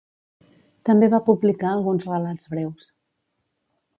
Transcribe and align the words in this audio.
També 0.89 1.09
va 1.15 1.19
publicar 1.27 1.69
alguns 1.73 2.09
relats 2.11 2.51
breus. 2.55 2.89